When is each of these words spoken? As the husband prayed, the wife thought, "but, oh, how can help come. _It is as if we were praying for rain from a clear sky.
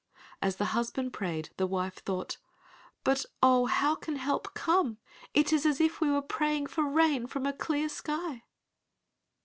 As 0.41 0.55
the 0.55 0.65
husband 0.73 1.13
prayed, 1.13 1.51
the 1.57 1.67
wife 1.67 1.97
thought, 1.97 2.37
"but, 3.03 3.23
oh, 3.43 3.67
how 3.67 3.93
can 3.93 4.15
help 4.15 4.55
come. 4.55 4.97
_It 5.35 5.53
is 5.53 5.63
as 5.63 5.79
if 5.79 6.01
we 6.01 6.09
were 6.09 6.23
praying 6.23 6.65
for 6.65 6.85
rain 6.89 7.27
from 7.27 7.45
a 7.45 7.53
clear 7.53 7.87
sky. 7.87 8.41